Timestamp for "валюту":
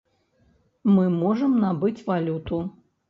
2.09-2.65